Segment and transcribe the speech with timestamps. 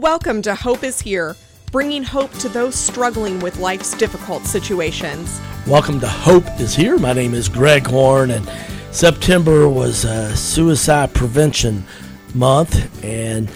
[0.00, 1.36] Welcome to Hope is Here,
[1.70, 5.40] bringing hope to those struggling with life's difficult situations.
[5.68, 6.98] Welcome to Hope is Here.
[6.98, 8.50] My name is Greg Horn, and
[8.90, 11.84] September was uh, Suicide Prevention
[12.34, 13.48] Month, and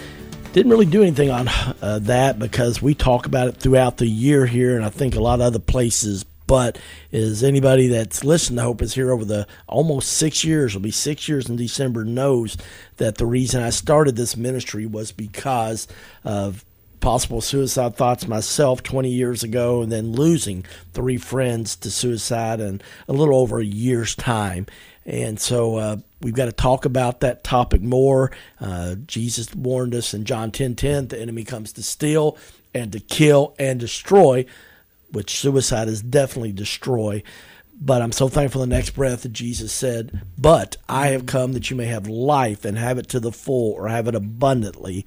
[0.53, 1.49] didn't really do anything on
[1.81, 5.19] uh, that because we talk about it throughout the year here, and I think a
[5.19, 6.23] lot of other places.
[6.49, 6.79] But
[7.11, 10.89] is anybody that's listened to Hope is Here over the almost six years, will be
[10.89, 12.57] six years in December, knows
[12.97, 15.87] that the reason I started this ministry was because
[16.23, 16.65] of
[17.01, 22.81] possible suicide thoughts myself 20 years ago and then losing three friends to suicide in
[23.07, 24.65] a little over a year's time.
[25.05, 28.31] And so uh, we've got to talk about that topic more.
[28.59, 32.39] Uh, Jesus warned us in John 10 10 the enemy comes to steal
[32.73, 34.47] and to kill and destroy
[35.11, 37.23] which suicide is definitely destroy.
[37.81, 41.69] But I'm so thankful the next breath that Jesus said, But I have come that
[41.69, 45.05] you may have life and have it to the full or have it abundantly.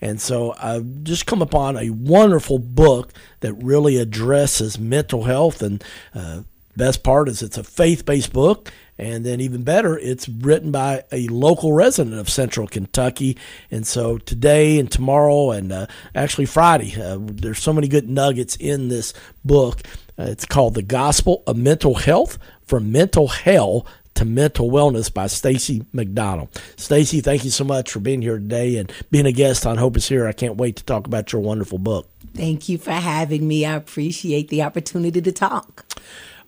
[0.00, 5.62] And so I've just come upon a wonderful book that really addresses mental health.
[5.62, 5.82] And
[6.14, 6.42] uh,
[6.76, 8.72] best part is it's a faith based book.
[8.98, 13.38] And then, even better, it's written by a local resident of Central Kentucky.
[13.70, 18.54] And so, today and tomorrow, and uh, actually Friday, uh, there's so many good nuggets
[18.56, 19.80] in this book.
[20.18, 25.26] Uh, it's called The Gospel of Mental Health from Mental Hell to Mental Wellness by
[25.26, 26.48] Stacey McDonald.
[26.76, 29.96] Stacey, thank you so much for being here today and being a guest on Hope
[29.96, 30.26] is Here.
[30.26, 32.08] I can't wait to talk about your wonderful book.
[32.34, 33.64] Thank you for having me.
[33.64, 35.86] I appreciate the opportunity to talk.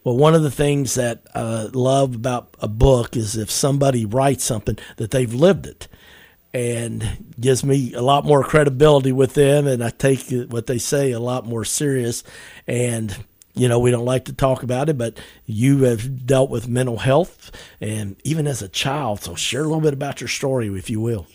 [0.05, 4.05] Well, one of the things that I uh, love about a book is if somebody
[4.05, 5.88] writes something that they've lived it.
[6.52, 11.11] And gives me a lot more credibility with them and I take what they say
[11.11, 12.22] a lot more serious.
[12.69, 13.24] And
[13.55, 16.98] you know, we don't like to talk about it, but you have dealt with mental
[16.98, 19.20] health and even as a child.
[19.22, 21.27] So share a little bit about your story, if you will.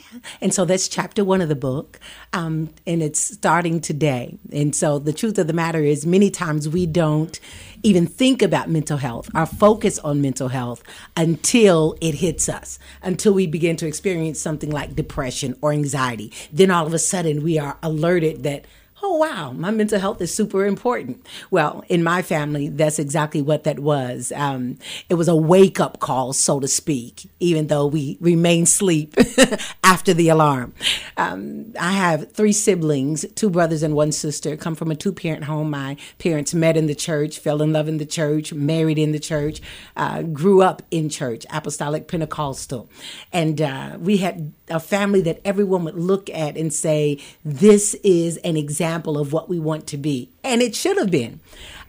[0.42, 2.00] And so that's chapter one of the book,
[2.34, 4.38] um, and it's starting today.
[4.52, 7.40] And so the truth of the matter is, many times we don't
[7.84, 10.84] even think about mental health, our focus on mental health
[11.16, 16.34] until it hits us, until we begin to experience something like depression or anxiety.
[16.52, 18.66] Then all of a sudden we are alerted that
[19.02, 21.26] oh wow my mental health is super important.
[21.52, 24.32] Well in my family that's exactly what that was.
[24.36, 24.78] Um,
[25.10, 29.16] it was a wake-up call so to speak even though we remain asleep
[29.84, 30.74] after the alarm.
[31.18, 34.58] Um, i have three siblings two brothers and one sister.
[34.58, 35.70] Come from a two-parent home.
[35.70, 39.20] My parents met in the church fell in love in the church married in the
[39.20, 39.62] church
[39.96, 42.90] uh, grew up in church apostolic pentecostal.
[43.32, 48.38] And uh, we had a family that everyone would look at and say this is
[48.38, 50.30] an example example of what we want to be.
[50.44, 51.40] And it should have been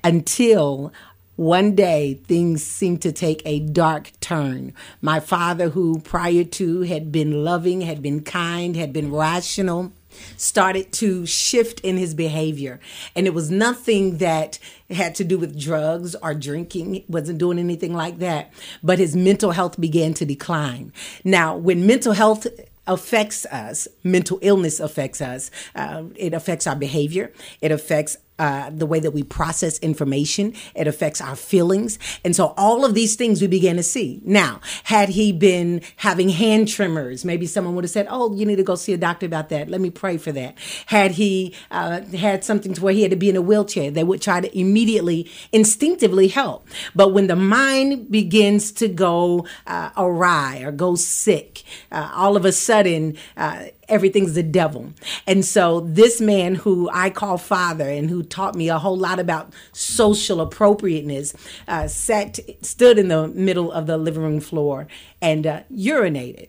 [0.05, 0.93] until
[1.37, 4.75] one day things seemed to take a dark turn.
[5.00, 9.93] My father, who prior to had been loving, had been kind, had been rational,
[10.37, 12.78] started to shift in his behavior.
[13.16, 14.59] And it was nothing that
[14.91, 18.53] had to do with drugs or drinking, he wasn't doing anything like that.
[18.83, 20.93] But his mental health began to decline.
[21.25, 22.47] Now, when mental health
[22.86, 28.87] affects us, mental illness affects us, uh, it affects our behavior, it affects uh, the
[28.87, 30.55] way that we process information.
[30.75, 31.99] It affects our feelings.
[32.25, 34.23] And so all of these things we began to see.
[34.25, 38.56] Now, had he been having hand tremors, maybe someone would have said, Oh, you need
[38.56, 39.69] to go see a doctor about that.
[39.69, 40.56] Let me pray for that.
[40.87, 44.05] Had he uh, had something to where he had to be in a wheelchair, they
[44.05, 46.67] would try to immediately, instinctively help.
[46.95, 51.62] But when the mind begins to go uh, awry or go sick,
[51.93, 54.93] uh, all of a sudden, uh, everything's the devil.
[55.27, 59.19] And so this man who I call father and who taught me a whole lot
[59.19, 61.34] about social appropriateness
[61.69, 64.87] uh, sat stood in the middle of the living room floor
[65.21, 66.49] and uh, urinated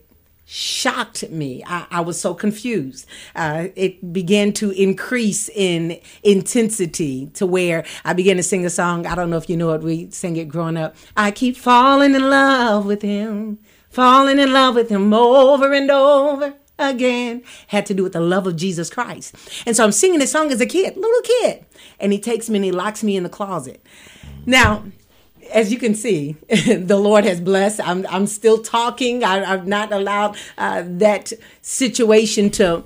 [0.52, 1.64] shocked me.
[1.66, 3.06] I, I, was so confused.
[3.38, 9.08] Uh, it began to increase in intensity to where I began to sing a song.
[9.08, 9.82] I don't know if you know it.
[9.82, 10.98] We sang it growing up.
[11.16, 13.60] I keep falling in love with him,
[13.90, 16.56] falling in love with him over and over
[16.90, 19.36] again had to do with the love of Jesus Christ.
[19.66, 21.66] And so I'm singing this song as a kid, little kid.
[22.00, 23.84] And he takes me and he locks me in the closet.
[24.46, 24.84] Now,
[25.52, 27.80] as you can see, the Lord has blessed.
[27.82, 29.24] I'm, I'm still talking.
[29.24, 32.84] I, have not allowed uh, that situation to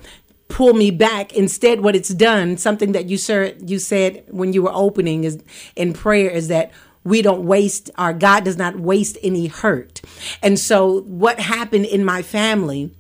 [0.48, 1.34] pull me back.
[1.34, 5.42] Instead, what it's done, something that you, sir, you said when you were opening is
[5.76, 6.72] in prayer, is that
[7.04, 10.02] we don't waste, our God does not waste any hurt.
[10.42, 12.92] And so, what happened in my family?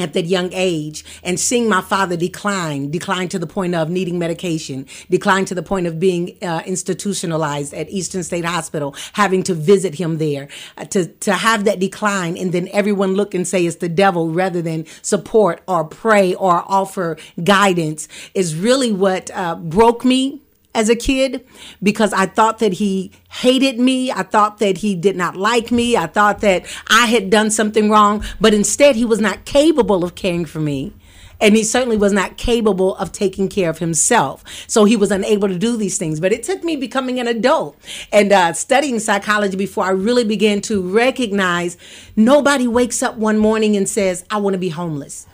[0.00, 4.18] At that young age and seeing my father decline, decline to the point of needing
[4.18, 9.54] medication, decline to the point of being uh, institutionalized at Eastern State Hospital, having to
[9.54, 13.64] visit him there, uh, to, to have that decline and then everyone look and say
[13.66, 19.54] it's the devil rather than support or pray or offer guidance is really what uh,
[19.54, 20.40] broke me
[20.78, 21.44] as a kid
[21.82, 24.12] because I thought that he hated me.
[24.12, 25.96] I thought that he did not like me.
[25.96, 30.14] I thought that I had done something wrong, but instead he was not capable of
[30.14, 30.92] caring for me.
[31.40, 34.44] And he certainly was not capable of taking care of himself.
[34.66, 36.18] So he was unable to do these things.
[36.18, 37.76] But it took me becoming an adult
[38.12, 41.76] and uh, studying psychology before I really began to recognize
[42.16, 45.26] nobody wakes up one morning and says, I want to be homeless.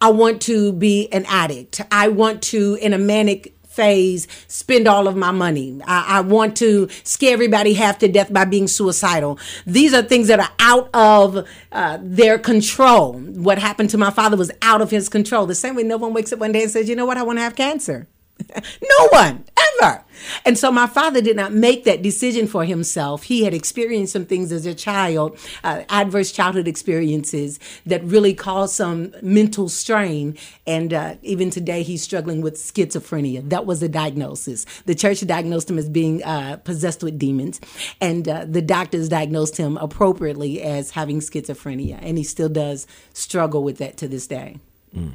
[0.00, 1.80] I want to be an addict.
[1.92, 5.80] I want to, in a manic phase spend all of my money.
[5.86, 9.38] I, I, want to scare everybody half to death by being suicidal.
[9.66, 13.14] These are things that are out of uh, their control.
[13.14, 15.46] What happened to my father was out of his control.
[15.46, 17.22] The same way no one wakes up one day and says, you know what, I
[17.22, 18.08] want to have cancer.
[18.82, 19.44] no one
[19.80, 20.04] ever.
[20.44, 23.24] And so my father did not make that decision for himself.
[23.24, 28.74] He had experienced some things as a child, uh, adverse childhood experiences that really caused
[28.74, 30.36] some mental strain.
[30.66, 33.48] And uh, even today, he's struggling with schizophrenia.
[33.48, 34.64] That was the diagnosis.
[34.86, 37.60] The church diagnosed him as being uh, possessed with demons,
[38.00, 41.98] and uh, the doctors diagnosed him appropriately as having schizophrenia.
[42.00, 44.58] And he still does struggle with that to this day.
[44.94, 45.14] Mm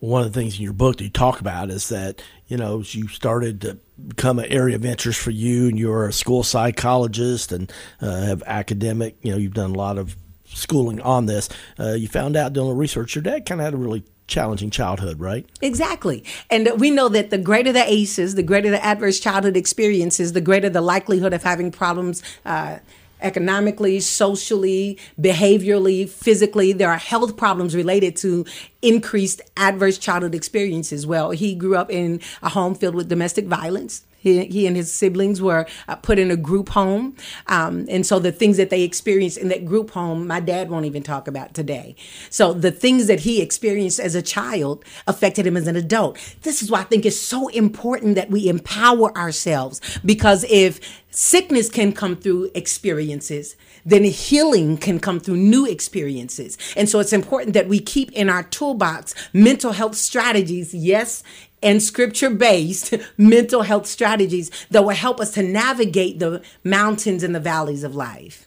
[0.00, 2.82] one of the things in your book that you talk about is that you know
[2.84, 7.52] you started to become an area of interest for you, and you're a school psychologist
[7.52, 9.16] and uh, have academic.
[9.22, 10.16] You know, you've done a lot of
[10.46, 11.48] schooling on this.
[11.78, 15.20] Uh, you found out doing research your dad kind of had a really challenging childhood,
[15.20, 15.44] right?
[15.60, 16.24] Exactly.
[16.48, 20.40] And we know that the greater the ACEs, the greater the adverse childhood experiences, the
[20.40, 22.22] greater the likelihood of having problems.
[22.46, 22.78] Uh,
[23.22, 26.72] economically, socially, behaviorally, physically.
[26.72, 28.44] There are health problems related to
[28.82, 31.06] increased adverse childhood experiences.
[31.06, 34.04] Well, he grew up in a home filled with domestic violence.
[34.20, 37.16] He, he and his siblings were uh, put in a group home.
[37.46, 40.86] Um, and so the things that they experienced in that group home, my dad won't
[40.86, 41.96] even talk about today.
[42.28, 46.18] So the things that he experienced as a child affected him as an adult.
[46.42, 50.80] This is why I think it's so important that we empower ourselves because if
[51.10, 56.56] sickness can come through experiences, then healing can come through new experiences.
[56.76, 61.22] And so it's important that we keep in our toolbox mental health strategies, yes,
[61.62, 67.34] and scripture based mental health strategies that will help us to navigate the mountains and
[67.34, 68.46] the valleys of life.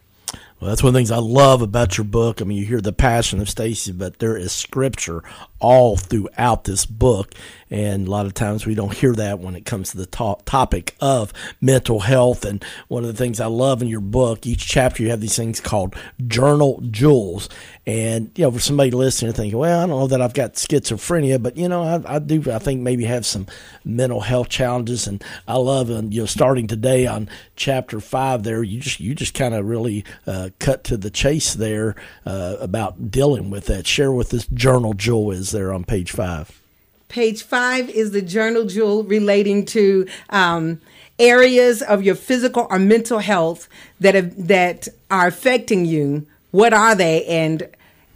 [0.64, 2.42] Well, that's one of the things I love about your book.
[2.42, 5.22] I mean, you hear the passion of Stacey, but there is scripture
[5.60, 7.34] all throughout this book.
[7.74, 10.38] And a lot of times we don't hear that when it comes to the to-
[10.46, 12.46] topic of mental health.
[12.46, 15.36] And one of the things I love in your book, each chapter you have these
[15.36, 15.96] things called
[16.28, 17.50] journal jewels.
[17.88, 21.42] And, you know, for somebody listening thinking, well, I don't know that I've got schizophrenia,
[21.42, 23.48] but, you know, I, I do, I think maybe have some
[23.84, 25.08] mental health challenges.
[25.08, 29.16] And I love, and, you know, starting today on chapter five there, you just, you
[29.16, 31.96] just kind of really uh, cut to the chase there
[32.28, 33.88] uh, about dealing with that.
[33.88, 36.60] Share what this journal jewel is there on page five.
[37.10, 40.82] Page five is the journal jewel relating to um,
[41.20, 43.70] areas of your physical or mental health
[44.00, 46.26] that have, that are affecting you.
[46.52, 47.68] What are they, and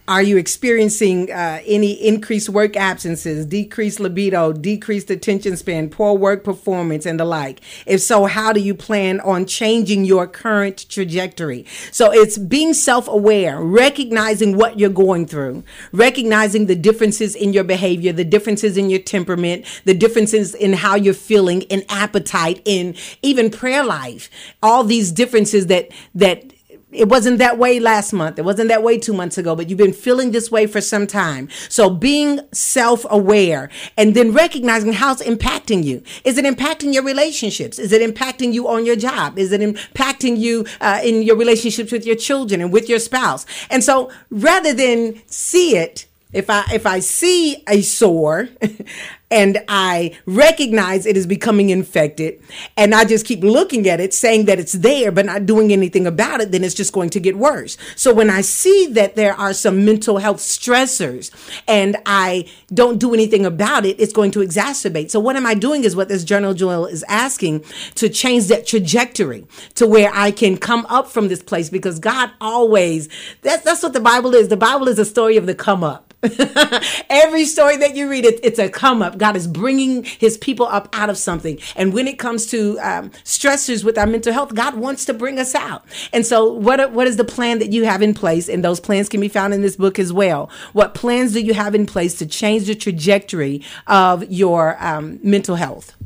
[0.07, 6.45] are you experiencing uh, any increased work absences, decreased libido, decreased attention span, poor work
[6.45, 7.59] performance, and the like?
[7.85, 11.65] If so, how do you plan on changing your current trajectory?
[11.91, 17.65] So it's being self aware, recognizing what you're going through, recognizing the differences in your
[17.65, 22.95] behavior, the differences in your temperament, the differences in how you're feeling, in appetite, in
[23.21, 24.29] even prayer life.
[24.63, 26.53] All these differences that, that,
[26.97, 28.39] it wasn't that way last month.
[28.39, 31.05] It wasn't that way two months ago, but you've been feeling this way for some
[31.05, 31.49] time.
[31.69, 36.03] So being self aware and then recognizing how it's impacting you.
[36.23, 37.79] Is it impacting your relationships?
[37.79, 39.37] Is it impacting you on your job?
[39.37, 43.45] Is it impacting you uh, in your relationships with your children and with your spouse?
[43.69, 48.49] And so rather than see it, if I if I see a sore
[49.29, 52.41] and I recognize it is becoming infected
[52.77, 56.07] and I just keep looking at it saying that it's there but not doing anything
[56.07, 57.77] about it, then it's just going to get worse.
[57.95, 61.31] So when I see that there are some mental health stressors
[61.67, 65.11] and I don't do anything about it, it's going to exacerbate.
[65.11, 67.65] So what am I doing is what this journal jewel is asking
[67.95, 72.31] to change that trajectory to where I can come up from this place because God
[72.39, 73.09] always,
[73.41, 74.47] that's, that's what the Bible is.
[74.47, 76.06] The Bible is a story of the come up.
[77.09, 79.17] Every story that you read, it, it's a come up.
[79.17, 81.59] God is bringing his people up out of something.
[81.75, 85.37] And when it comes to um, stressors with our mental health, God wants to bring
[85.37, 85.85] us out.
[86.11, 88.49] And so, what, what is the plan that you have in place?
[88.49, 90.49] And those plans can be found in this book as well.
[90.73, 95.55] What plans do you have in place to change the trajectory of your um, mental
[95.55, 95.96] health?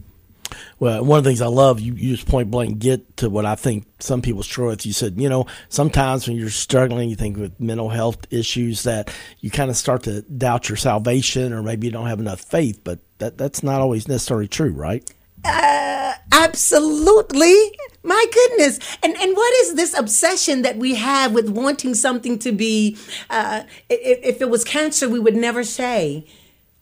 [0.82, 3.46] Well, one of the things I love, you, you just point blank get to what
[3.46, 4.84] I think some people struggle with.
[4.84, 9.14] You said, you know, sometimes when you're struggling, you think with mental health issues that
[9.42, 12.82] you kind of start to doubt your salvation or maybe you don't have enough faith,
[12.84, 15.08] but that, that's not always necessarily true, right?
[15.46, 17.78] Uh, absolutely.
[18.02, 18.80] My goodness.
[19.04, 22.98] And and what is this obsession that we have with wanting something to be
[23.30, 26.26] uh, if, if it was cancer, we would never say,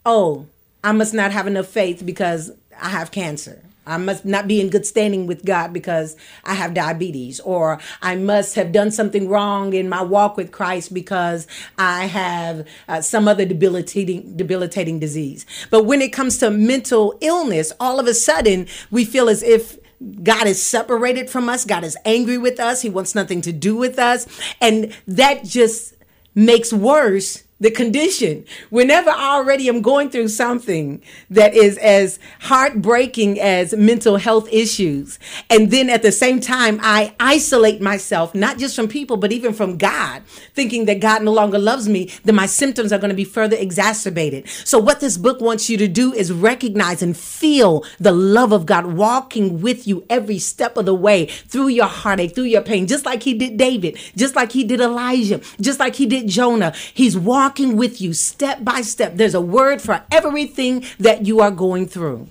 [0.06, 0.46] "Oh,
[0.86, 2.52] I must not have enough faith because
[2.82, 6.74] I have cancer." I must not be in good standing with God because I have
[6.74, 12.06] diabetes, or I must have done something wrong in my walk with Christ because I
[12.06, 15.46] have uh, some other debilitating debilitating disease.
[15.70, 19.78] But when it comes to mental illness, all of a sudden we feel as if
[20.24, 21.66] God is separated from us.
[21.66, 22.82] God is angry with us.
[22.82, 24.28] He wants nothing to do with us.
[24.62, 25.94] And that just
[26.34, 28.46] makes worse the condition.
[28.70, 35.20] Whenever I already am going through something that is as heartbreaking as mental health issues,
[35.50, 39.54] and then at the same time, I isolate myself, not just from people, but even
[39.54, 40.24] from God,
[40.54, 43.58] thinking that God no longer loves me, then my symptoms are going to be further
[43.58, 44.48] exacerbated.
[44.48, 48.66] So, what this book wants you to do is recognize and feel the love of
[48.66, 52.88] God walking with you every step of the way through your heartache, through your pain,
[52.88, 56.74] just like He did David, just like He did Elijah, just like He did Jonah.
[56.94, 59.16] He's walking walking with you step by step.
[59.16, 62.28] There's a word for everything that you are going through.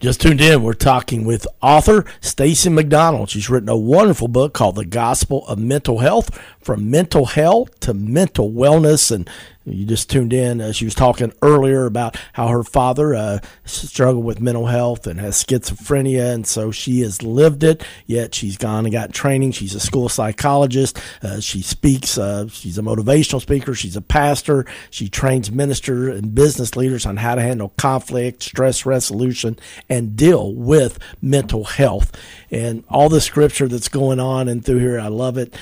[0.00, 0.64] Just tuned in.
[0.64, 3.30] We're talking with author Stacey McDonald.
[3.30, 7.94] She's written a wonderful book called The Gospel of Mental Health From Mental Health to
[7.94, 9.12] Mental Wellness.
[9.12, 9.30] And
[9.66, 10.60] you just tuned in.
[10.60, 15.18] Uh, she was talking earlier about how her father uh, struggled with mental health and
[15.20, 17.84] has schizophrenia, and so she has lived it.
[18.06, 19.52] Yet she's gone and got training.
[19.52, 21.00] She's a school psychologist.
[21.22, 22.16] Uh, she speaks.
[22.16, 23.74] Uh, she's a motivational speaker.
[23.74, 24.66] She's a pastor.
[24.90, 29.58] She trains ministers and business leaders on how to handle conflict, stress resolution,
[29.88, 32.12] and deal with mental health.
[32.50, 35.56] And all the scripture that's going on and through here, I love it.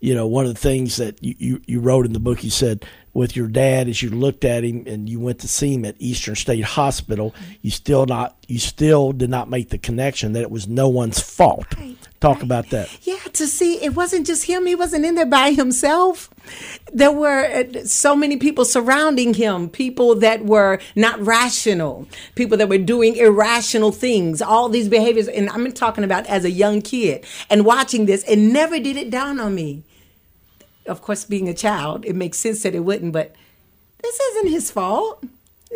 [0.00, 2.50] You know, one of the things that you, you, you wrote in the book, you
[2.50, 5.84] said with your dad as you looked at him and you went to see him
[5.84, 10.42] at Eastern State Hospital, you still not you still did not make the connection that
[10.42, 11.66] it was no one's fault.
[11.76, 11.96] Right.
[12.20, 12.44] Talk right.
[12.44, 13.06] about that.
[13.06, 16.30] Yeah, to see it wasn't just him; he wasn't in there by himself.
[16.92, 22.68] There were uh, so many people surrounding him, people that were not rational, people that
[22.68, 25.28] were doing irrational things, all these behaviors.
[25.28, 29.10] And I'm talking about as a young kid and watching this, and never did it
[29.10, 29.84] dawn on me
[30.88, 33.34] of course, being a child, it makes sense that it wouldn't, but
[34.02, 35.22] this isn't his fault.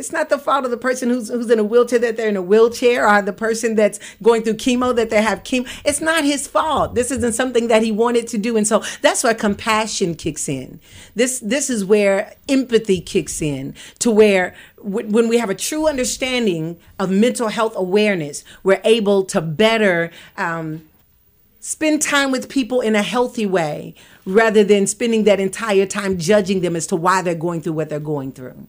[0.03, 2.37] It's not the fault of the person who's who's in a wheelchair that they're in
[2.37, 5.69] a wheelchair or the person that's going through chemo that they have chemo.
[5.85, 6.97] It's not his fault.
[6.97, 8.57] This isn't something that he wanted to do.
[8.57, 10.81] And so that's where compassion kicks in.
[11.15, 16.81] This this is where empathy kicks in to where when we have a true understanding
[16.99, 20.83] of mental health awareness, we're able to better um,
[21.61, 23.95] spend time with people in a healthy way
[24.25, 27.89] rather than spending that entire time judging them as to why they're going through what
[27.89, 28.67] they're going through.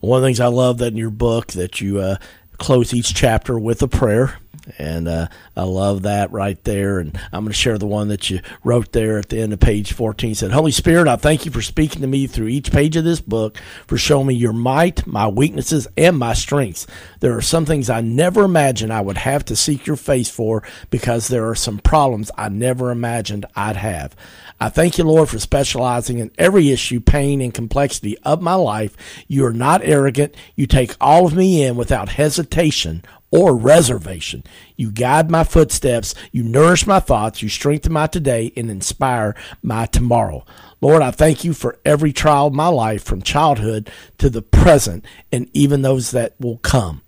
[0.00, 2.16] One of the things I love that in your book that you uh,
[2.58, 4.38] close each chapter with a prayer
[4.76, 6.98] and uh, I love that right there.
[6.98, 9.60] And I'm going to share the one that you wrote there at the end of
[9.60, 10.32] page 14.
[10.32, 13.04] It said, Holy Spirit, I thank you for speaking to me through each page of
[13.04, 16.86] this book, for showing me your might, my weaknesses, and my strengths.
[17.20, 20.62] There are some things I never imagined I would have to seek your face for
[20.90, 24.14] because there are some problems I never imagined I'd have.
[24.60, 28.96] I thank you, Lord, for specializing in every issue, pain, and complexity of my life.
[29.28, 30.34] You are not arrogant.
[30.56, 34.42] You take all of me in without hesitation or reservation.
[34.74, 39.86] You guide my footsteps, you nourish my thoughts, you strengthen my today, and inspire my
[39.86, 40.44] tomorrow.
[40.80, 45.04] Lord, I thank you for every trial of my life from childhood to the present
[45.30, 47.02] and even those that will come.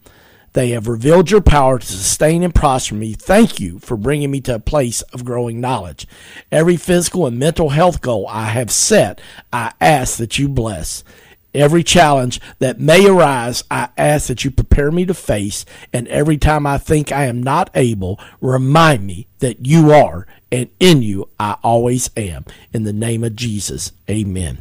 [0.52, 3.12] They have revealed your power to sustain and prosper me.
[3.12, 6.06] Thank you for bringing me to a place of growing knowledge.
[6.50, 9.20] Every physical and mental health goal I have set,
[9.52, 11.04] I ask that you bless.
[11.52, 15.64] Every challenge that may arise, I ask that you prepare me to face.
[15.92, 20.68] And every time I think I am not able, remind me that you are, and
[20.78, 22.44] in you I always am.
[22.72, 24.58] In the name of Jesus, amen.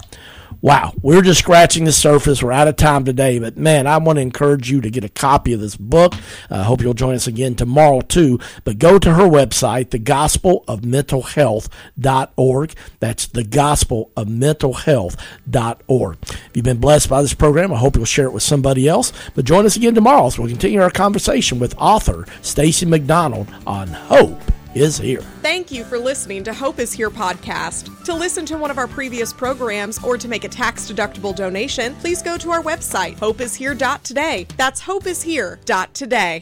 [0.61, 2.43] Wow, we're just scratching the surface.
[2.43, 5.09] We're out of time today, but man, I want to encourage you to get a
[5.09, 6.15] copy of this book.
[6.49, 8.41] I uh, hope you'll join us again tomorrow too.
[8.65, 12.73] But go to her website, thegospelofmentalhealth.org.
[12.99, 16.17] That's thegospelofmentalhealth.org.
[16.21, 19.13] If you've been blessed by this program, I hope you'll share it with somebody else.
[19.35, 23.87] But join us again tomorrow as we'll continue our conversation with author Stacey McDonald on
[23.87, 24.41] hope
[24.79, 25.21] is here.
[25.41, 28.03] Thank you for listening to Hope is Here podcast.
[28.05, 31.95] To listen to one of our previous programs or to make a tax deductible donation,
[31.95, 34.47] please go to our website, hopeishere.today.
[34.57, 36.37] That's hopeishere.today.